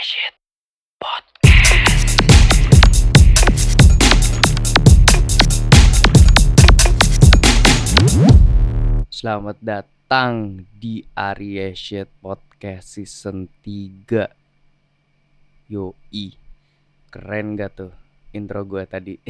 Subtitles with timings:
[0.00, 0.32] Shit
[0.96, 2.24] Podcast.
[9.12, 16.32] Selamat datang di Arya Shit Podcast Season 3 Yoi.
[17.12, 17.92] Keren gak tuh
[18.32, 19.20] intro gue tadi?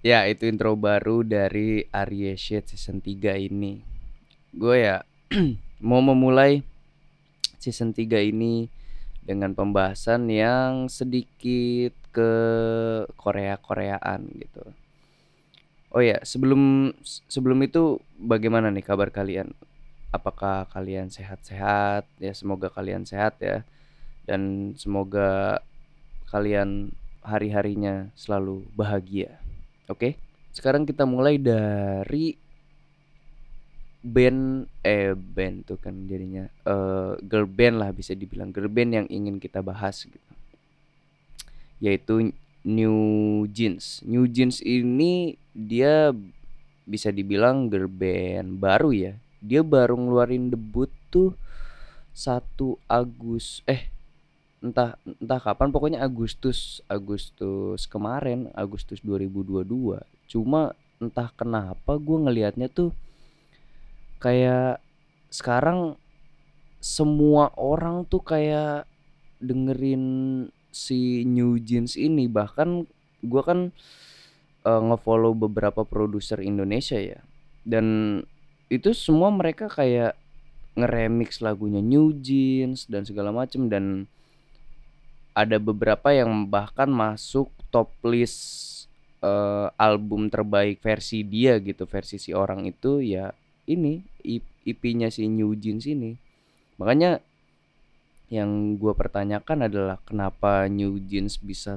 [0.00, 3.76] Ya itu intro baru dari Arya Shit Season 3 ini.
[4.56, 5.04] Gue ya
[5.84, 6.64] mau memulai
[7.60, 8.72] season 3 ini
[9.24, 12.32] dengan pembahasan yang sedikit ke
[13.16, 14.64] Korea-Koreaan gitu
[15.94, 16.90] Oh ya, sebelum
[17.30, 19.54] sebelum itu bagaimana nih kabar kalian?
[20.10, 22.02] Apakah kalian sehat-sehat?
[22.18, 23.62] Ya semoga kalian sehat ya.
[24.26, 25.62] Dan semoga
[26.34, 26.90] kalian
[27.22, 29.38] hari-harinya selalu bahagia.
[29.86, 30.18] Oke?
[30.50, 32.34] Sekarang kita mulai dari
[34.04, 39.06] band eh band tuh kan jadinya eh girl band lah bisa dibilang girl band yang
[39.08, 40.20] ingin kita bahas gitu.
[41.80, 44.04] Yaitu New Jeans.
[44.04, 46.12] New Jeans ini dia
[46.84, 49.12] bisa dibilang girl band baru ya.
[49.40, 51.32] Dia baru ngeluarin debut tuh
[52.12, 52.44] 1
[52.86, 53.88] Agus eh
[54.64, 59.64] entah entah kapan pokoknya Agustus Agustus kemarin Agustus 2022.
[60.28, 62.96] Cuma entah kenapa gue ngelihatnya tuh
[64.24, 64.80] kayak
[65.28, 66.00] sekarang
[66.80, 68.88] semua orang tuh kayak
[69.44, 70.04] dengerin
[70.72, 72.24] si New Jeans ini.
[72.24, 72.88] Bahkan
[73.28, 73.60] gua kan
[74.64, 77.20] eh, ngefollow beberapa produser Indonesia ya.
[77.64, 78.20] Dan
[78.72, 80.16] itu semua mereka kayak
[80.74, 83.68] ngeremix lagunya New Jeans dan segala macem.
[83.68, 84.08] Dan
[85.36, 88.40] ada beberapa yang bahkan masuk top list
[89.20, 93.34] eh, album terbaik versi dia gitu versi si orang itu ya
[93.64, 94.04] ini
[94.64, 96.16] IP-nya si New Jeans ini.
[96.80, 97.22] Makanya
[98.32, 101.76] yang gue pertanyakan adalah kenapa New Jeans bisa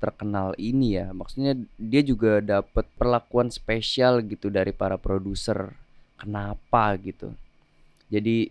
[0.00, 1.12] terkenal ini ya?
[1.12, 5.76] Maksudnya dia juga dapat perlakuan spesial gitu dari para produser.
[6.18, 7.30] Kenapa gitu?
[8.08, 8.48] Jadi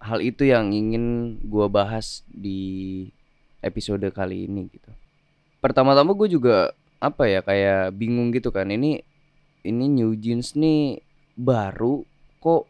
[0.00, 3.04] hal itu yang ingin gue bahas di
[3.64, 4.90] episode kali ini gitu.
[5.60, 8.68] Pertama-tama gue juga apa ya kayak bingung gitu kan.
[8.72, 9.04] Ini
[9.64, 11.00] ini New Jeans nih
[11.34, 12.06] baru
[12.38, 12.66] kok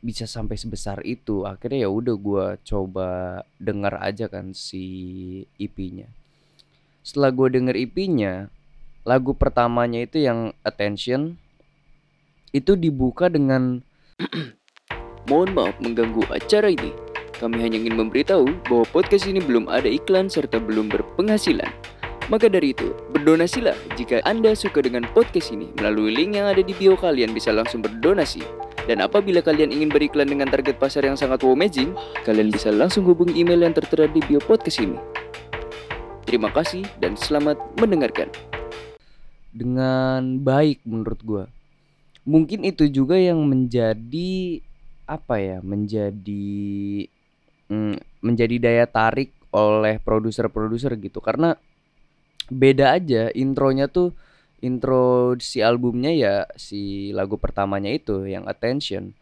[0.00, 1.46] bisa sampai sebesar itu.
[1.46, 4.84] Akhirnya ya udah gue coba dengar aja kan si
[5.58, 6.06] EP-nya
[7.06, 8.50] setelah gue denger EP-nya
[9.06, 11.38] lagu pertamanya itu yang Attention
[12.50, 13.78] itu dibuka dengan
[15.30, 16.94] Mohon maaf mengganggu acara ini.
[17.34, 21.66] Kami hanya ingin memberitahu bahwa podcast ini belum ada iklan serta belum berpenghasilan
[22.26, 26.74] maka dari itu, berdonasilah jika Anda suka dengan podcast ini melalui link yang ada di
[26.74, 28.42] bio kalian bisa langsung berdonasi.
[28.86, 33.34] Dan apabila kalian ingin beriklan dengan target pasar yang sangat amazing, kalian bisa langsung hubungi
[33.38, 34.98] email yang tertera di bio podcast ini.
[36.26, 38.30] Terima kasih dan selamat mendengarkan.
[39.54, 41.44] Dengan baik menurut gua.
[42.26, 44.58] Mungkin itu juga yang menjadi
[45.06, 45.58] apa ya?
[45.62, 47.06] Menjadi
[47.70, 51.54] mm, menjadi daya tarik oleh produser-produser gitu karena
[52.46, 54.14] beda aja intronya tuh
[54.64, 59.12] intro si albumnya ya si lagu pertamanya itu yang Attention.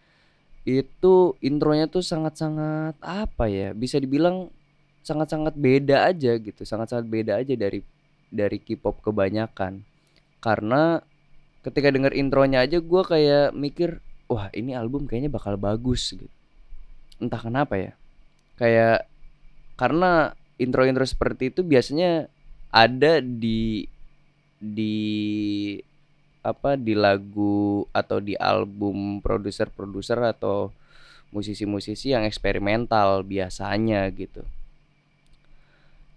[0.65, 4.49] Itu intronya tuh sangat-sangat apa ya bisa dibilang
[5.05, 7.85] sangat-sangat beda aja gitu sangat-sangat beda aja dari
[8.33, 9.85] dari K-pop kebanyakan.
[10.41, 11.01] Karena
[11.61, 16.31] ketika denger intronya aja gue kayak mikir wah ini album kayaknya bakal bagus gitu.
[17.21, 17.93] Entah kenapa ya.
[18.57, 19.11] Kayak
[19.75, 22.31] karena intro-intro seperti itu biasanya
[22.75, 23.87] ada di
[24.59, 24.97] di
[26.43, 30.75] apa di lagu atau di album produser-produser atau
[31.31, 34.43] musisi-musisi yang eksperimental biasanya gitu.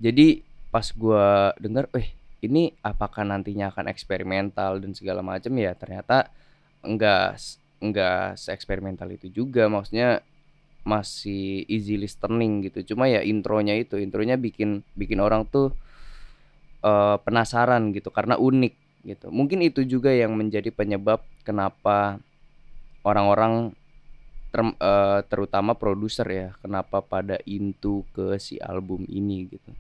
[0.02, 0.42] Jadi
[0.74, 2.10] pas gua denger, eh
[2.42, 6.30] ini apakah nantinya akan eksperimental dan segala macam ya ternyata
[6.86, 7.38] enggak
[7.82, 10.22] enggak se-eksperimental itu juga maksudnya
[10.86, 12.94] masih easy listening gitu.
[12.94, 15.74] Cuma ya intronya itu, intronya bikin bikin orang tuh
[16.88, 19.28] uh, penasaran gitu karena unik gitu.
[19.28, 22.20] Mungkin itu juga yang menjadi penyebab kenapa
[23.04, 23.76] orang-orang
[24.52, 29.72] ter, uh, terutama produser ya, kenapa pada into ke si album ini gitu.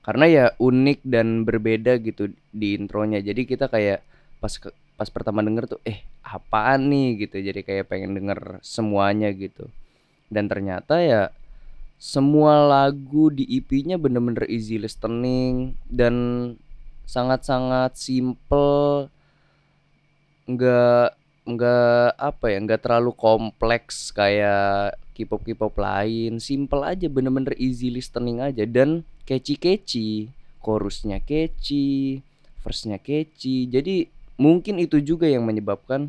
[0.00, 3.20] Karena ya unik dan berbeda gitu di intronya.
[3.20, 4.00] Jadi kita kayak
[4.40, 7.36] pas ke, pas pertama denger tuh eh apaan nih gitu.
[7.38, 9.68] Jadi kayak pengen denger semuanya gitu.
[10.32, 11.28] Dan ternyata ya
[12.00, 16.14] semua lagu di EP-nya bener-bener easy listening dan
[17.04, 19.12] sangat-sangat simple
[20.48, 21.12] nggak
[21.44, 28.64] nggak apa ya nggak terlalu kompleks kayak K-pop lain, simple aja bener-bener easy listening aja
[28.64, 30.32] dan catchy-catchy,
[30.64, 32.24] chorusnya catchy,
[32.64, 33.68] verse-nya catchy.
[33.68, 34.08] Jadi
[34.40, 36.08] mungkin itu juga yang menyebabkan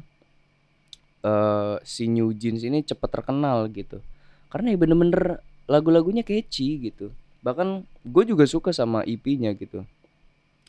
[1.28, 4.00] uh, si New Jeans ini cepat terkenal gitu.
[4.48, 7.15] Karena ya bener-bener lagu-lagunya catchy gitu.
[7.39, 9.88] Bahkan gue juga suka sama EP-nya gitu.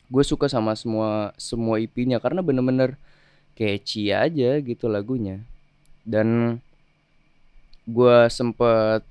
[0.07, 2.95] Gue suka sama semua semua EP-nya karena bener-bener
[3.59, 5.43] catchy aja gitu lagunya.
[6.07, 6.57] Dan
[7.83, 9.03] gue sempet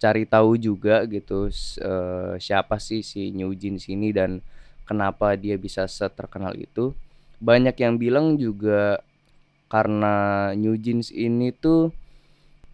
[0.00, 1.48] cari tahu juga gitu
[1.84, 4.44] uh, siapa sih si New Jeans ini dan
[4.84, 6.92] kenapa dia bisa seterkenal itu.
[7.40, 9.00] Banyak yang bilang juga
[9.72, 11.94] karena New Jeans ini tuh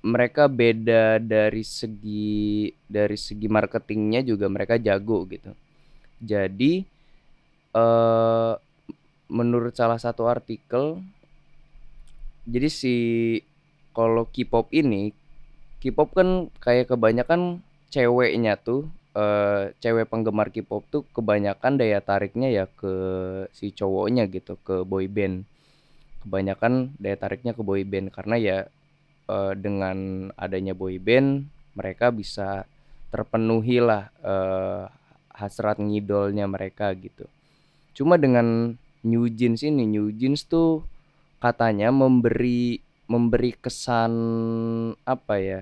[0.04, 5.52] mereka beda dari segi dari segi marketingnya juga mereka jago gitu.
[6.20, 6.84] Jadi
[7.76, 8.54] uh,
[9.28, 11.02] menurut salah satu artikel
[12.46, 12.94] jadi si
[13.90, 15.10] kalau K-pop ini
[15.82, 17.60] K-pop kan kayak kebanyakan
[17.90, 18.86] ceweknya tuh
[19.18, 22.94] uh, cewek penggemar K-pop tuh kebanyakan daya tariknya ya ke
[23.50, 25.42] si cowoknya gitu ke boy band
[26.22, 28.56] kebanyakan daya tariknya ke boy band karena ya
[29.30, 31.46] uh, dengan adanya boy band
[31.76, 32.64] mereka bisa
[33.12, 34.88] terpenuhi lah uh,
[35.36, 37.28] hasrat ngidolnya mereka gitu.
[37.92, 38.74] Cuma dengan
[39.06, 40.82] New Jeans ini New Jeans tuh
[41.38, 44.12] katanya memberi memberi kesan
[45.06, 45.60] apa ya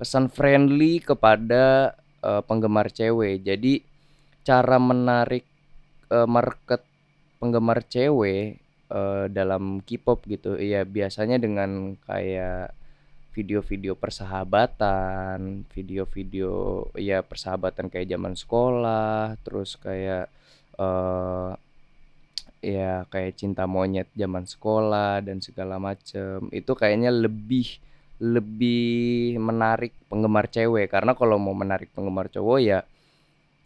[0.00, 1.92] kesan friendly kepada
[2.24, 3.44] uh, penggemar cewek.
[3.44, 3.84] Jadi
[4.40, 5.44] cara menarik
[6.08, 6.80] uh, market
[7.36, 8.59] penggemar cewek
[8.90, 10.58] uh, dalam K-pop gitu.
[10.58, 12.74] Ya biasanya dengan kayak
[13.30, 20.26] video-video persahabatan video-video ya persahabatan kayak zaman sekolah terus kayak
[20.82, 21.54] uh,
[22.60, 26.50] ya kayak cinta monyet zaman sekolah dan segala macem.
[26.52, 27.80] Itu kayaknya lebih
[28.20, 30.92] lebih menarik penggemar cewek.
[30.92, 32.84] Karena kalau mau menarik penggemar cowok ya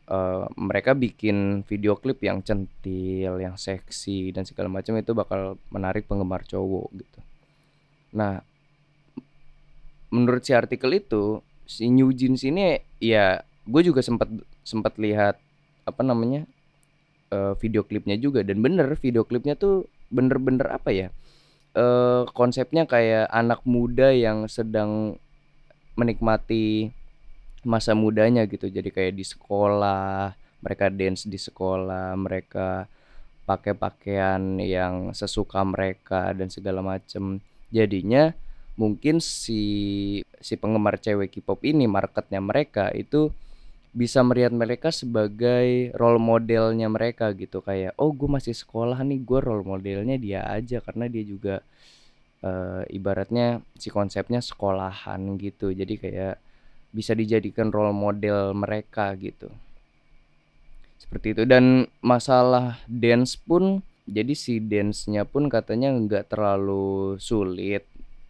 [0.08, 6.08] uh, mereka bikin video klip yang centil, yang seksi dan segala macam itu bakal menarik
[6.08, 7.20] penggemar cowok gitu.
[8.14, 8.40] Nah,
[10.14, 14.28] menurut si artikel itu si New Jeans ini ya gue juga sempat
[14.62, 15.40] sempat lihat
[15.88, 16.44] apa namanya
[17.32, 21.08] uh, video klipnya juga dan bener video klipnya tuh bener-bener apa ya
[21.74, 25.18] uh, konsepnya kayak anak muda yang sedang
[25.98, 26.94] menikmati
[27.64, 28.68] masa mudanya gitu.
[28.68, 30.32] Jadi kayak di sekolah
[30.64, 32.88] mereka dance di sekolah mereka
[33.44, 37.40] pakai pakaian yang sesuka mereka dan segala macem.
[37.68, 38.32] Jadinya
[38.74, 39.62] mungkin si
[40.40, 43.30] si penggemar cewek K-pop ini marketnya mereka itu
[43.94, 47.62] bisa melihat mereka sebagai role modelnya mereka gitu.
[47.62, 50.82] Kayak oh gue masih sekolah nih gue role modelnya dia aja.
[50.82, 51.62] Karena dia juga
[52.42, 55.70] uh, ibaratnya si konsepnya sekolahan gitu.
[55.70, 56.34] Jadi kayak
[56.94, 59.50] bisa dijadikan role model mereka gitu.
[61.02, 61.42] Seperti itu.
[61.42, 67.82] Dan masalah dance pun jadi si dance-nya pun katanya nggak terlalu sulit.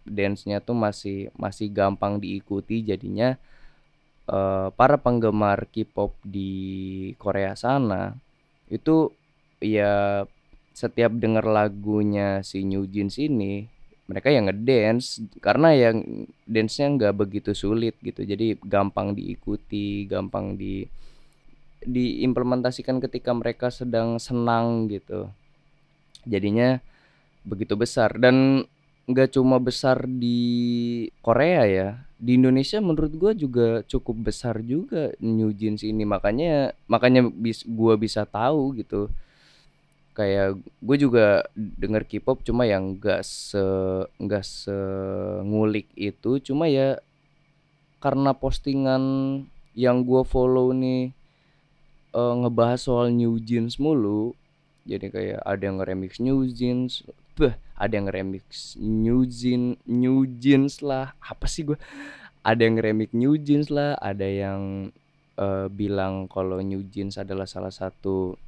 [0.08, 2.80] Dance-nya tuh masih masih gampang diikuti.
[2.80, 3.36] Jadinya
[4.32, 8.16] uh, para penggemar K-pop di Korea sana
[8.72, 9.12] itu
[9.60, 10.24] ya
[10.74, 13.68] setiap denger lagunya si New Jeans ini
[14.04, 18.20] mereka yang ngedance karena yang dance-nya nggak begitu sulit gitu.
[18.20, 20.84] Jadi gampang diikuti gampang di
[21.84, 25.28] diimplementasikan ketika mereka sedang senang gitu.
[26.28, 26.80] Jadinya
[27.44, 28.16] begitu besar.
[28.20, 28.68] Dan
[29.04, 30.40] nggak cuma besar di
[31.20, 36.04] Korea ya di Indonesia menurut gue juga cukup besar juga New Jeans ini.
[36.08, 39.08] Makanya makanya bis gue bisa tahu gitu
[40.14, 43.62] kayak gue juga denger K-pop cuma yang gak se
[44.22, 44.76] nggak se
[45.42, 46.38] ngulik itu.
[46.40, 47.02] Cuma ya
[47.98, 49.02] karena postingan
[49.74, 51.10] yang gue follow nih
[52.14, 54.38] uh, ngebahas soal New Jeans mulu
[54.84, 57.02] jadi kayak ada yang remix New Jeans
[57.34, 61.18] Beh, ada yang remix New Jeans New Jeans lah.
[61.18, 61.74] Apa sih gue
[62.46, 64.94] ada yang remix New Jeans lah ada yang
[65.40, 68.38] uh, bilang kalau New Jeans adalah salah satu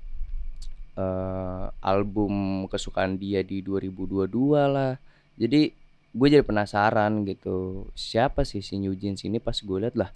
[0.97, 4.27] uh, album kesukaan dia di 2022
[4.67, 4.97] lah.
[5.37, 5.71] Jadi
[6.17, 9.37] gue jadi penasaran gitu siapa sih si New Jeans ini?
[9.39, 10.11] Pas gue liat lah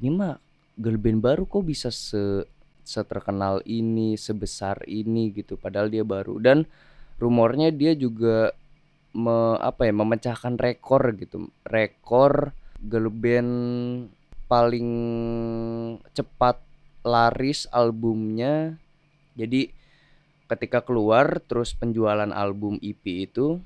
[0.00, 0.40] ini mah
[0.80, 2.48] girl band baru kok bisa se
[2.82, 6.40] seterkenal ini sebesar ini gitu padahal dia baru.
[6.42, 6.66] Dan
[7.22, 8.50] rumornya dia juga
[9.14, 11.46] me, apa ya memecahkan rekor gitu.
[11.62, 12.50] Rekor
[12.82, 13.52] girl band
[14.50, 14.90] paling
[16.16, 16.58] cepat
[17.06, 18.74] laris albumnya.
[19.38, 19.81] Jadi
[20.52, 23.56] ketika keluar terus penjualan album EP itu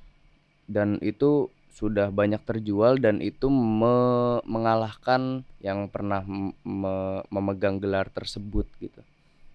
[0.71, 8.65] dan itu sudah banyak terjual dan itu me mengalahkan yang pernah me memegang gelar tersebut
[8.81, 9.03] gitu.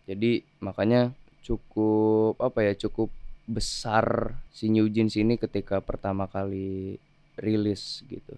[0.05, 3.09] Jadi makanya cukup apa ya, cukup
[3.49, 7.01] besar si New Jeans ini ketika pertama kali
[7.41, 8.37] rilis gitu.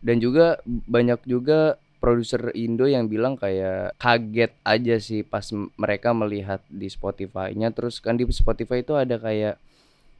[0.00, 5.48] Dan juga banyak juga produser Indo yang bilang kayak kaget aja sih pas
[5.80, 9.56] mereka melihat di Spotify-nya terus kan di Spotify itu ada kayak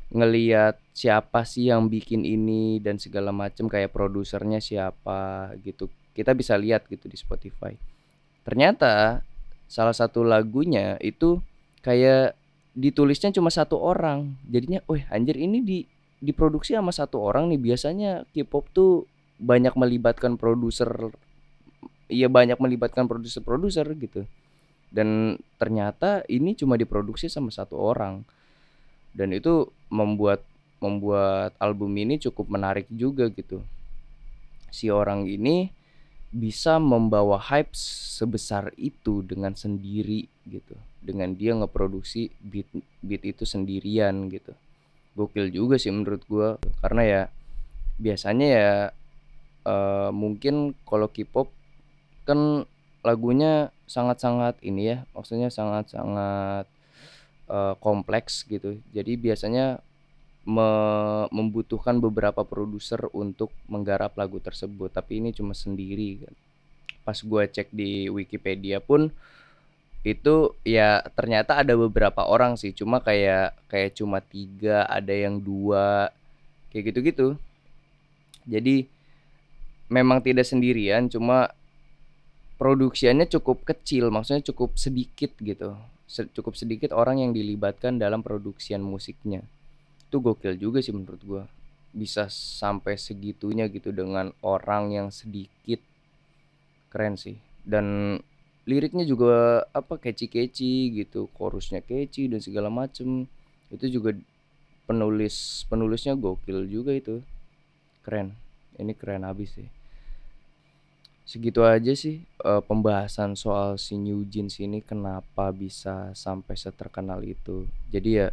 [0.08, 5.92] ngelihat siapa sih yang bikin ini dan segala macam kayak produsernya siapa gitu.
[6.16, 7.76] Kita bisa lihat gitu di Spotify.
[8.48, 9.20] Ternyata
[9.68, 11.44] salah satu lagunya itu
[11.84, 12.32] kayak
[12.72, 14.40] ditulisnya cuma satu orang.
[14.48, 15.78] Jadinya, "Wih, anjir ini di
[16.22, 19.04] diproduksi sama satu orang nih." Biasanya K-pop tuh
[19.42, 21.12] banyak melibatkan produser
[22.08, 24.28] iya banyak melibatkan produser-produser gitu.
[24.94, 28.22] Dan ternyata ini cuma diproduksi sama satu orang.
[29.14, 30.42] Dan itu membuat
[30.78, 33.62] membuat album ini cukup menarik juga gitu.
[34.70, 35.70] Si orang ini
[36.34, 40.74] bisa membawa hype sebesar itu dengan sendiri gitu.
[40.98, 42.66] Dengan dia ngeproduksi beat
[43.00, 44.54] beat itu sendirian gitu.
[45.14, 47.22] Gokil juga sih menurut gua karena ya
[48.02, 48.70] biasanya ya
[49.62, 51.50] uh, mungkin kalau K-pop
[52.24, 52.64] kan
[53.04, 56.66] lagunya sangat-sangat ini ya, maksudnya sangat-sangat
[57.52, 58.80] uh, kompleks gitu.
[58.96, 59.84] Jadi biasanya
[60.44, 60.68] me
[61.32, 66.34] membutuhkan beberapa produser untuk menggarap lagu tersebut, tapi ini cuma sendiri kan.
[67.04, 69.12] Pas gua cek di Wikipedia pun
[70.04, 76.12] itu ya ternyata ada beberapa orang sih, cuma kayak kayak cuma tiga, ada yang dua,
[76.68, 77.40] kayak gitu-gitu.
[78.44, 78.84] Jadi
[79.88, 81.52] memang tidak sendirian, cuma
[82.56, 85.76] produksiannya cukup kecil, maksudnya cukup sedikit gitu.
[86.04, 89.42] cukup sedikit orang yang dilibatkan dalam produksian musiknya.
[90.06, 91.42] Itu gokil juga sih menurut gua.
[91.90, 95.82] Bisa sampai segitunya gitu dengan orang yang sedikit.
[96.92, 97.34] Keren sih.
[97.66, 98.18] Dan
[98.62, 103.26] liriknya juga apa catchy-catchy gitu, chorusnya catchy dan segala macem.
[103.74, 104.14] Itu juga
[104.86, 107.24] penulis penulisnya gokil juga itu.
[108.06, 108.38] Keren.
[108.78, 109.66] Ini keren habis sih.
[111.24, 117.64] Segitu aja sih uh, pembahasan soal si New Jeans ini kenapa bisa sampai seterkenal itu.
[117.88, 118.28] Jadi ya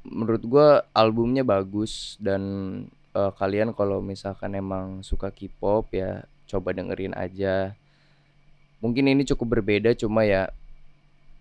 [0.00, 2.40] menurut gua albumnya bagus dan
[3.12, 7.76] uh, kalian kalau misalkan emang suka K-pop ya coba dengerin aja.
[8.80, 10.48] Mungkin ini cukup berbeda cuma ya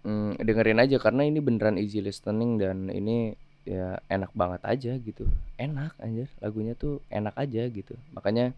[0.03, 5.23] mm, dengerin aja karena ini beneran easy listening dan ini ya enak banget aja gitu.
[5.55, 7.95] Enak aja lagunya tuh enak aja gitu.
[8.11, 8.51] Makanya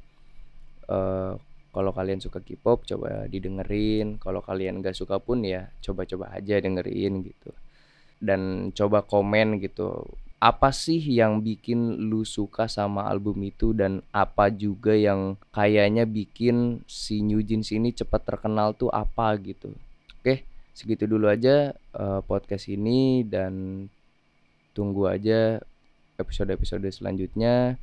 [0.89, 1.37] uh,
[1.71, 7.23] kalau kalian suka K-pop coba didengerin, kalau kalian gak suka pun ya coba-coba aja dengerin
[7.23, 7.51] gitu.
[8.21, 10.05] Dan coba komen gitu,
[10.41, 16.81] apa sih yang bikin lu suka sama album itu dan apa juga yang kayaknya bikin
[16.89, 19.69] si New Jeans ini cepat terkenal tuh apa gitu.
[20.17, 20.41] Oke,
[20.73, 23.85] segitu dulu aja uh, podcast ini dan
[24.73, 25.61] tunggu aja
[26.17, 27.77] episode-episode selanjutnya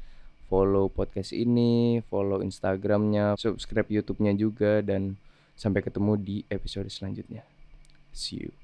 [0.48, 5.14] follow podcast ini, follow Instagramnya, subscribe YouTube-nya juga, dan
[5.54, 7.44] sampai ketemu di episode selanjutnya.
[8.10, 8.58] See you.